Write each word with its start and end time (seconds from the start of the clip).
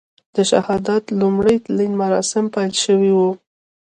د 0.35 0.37
شهادت 0.51 1.03
لومړي 1.19 1.55
تلین 1.65 1.91
مراسیم 2.01 2.45
پیل 2.55 2.73
شوي 2.83 3.11
و. 3.15 3.19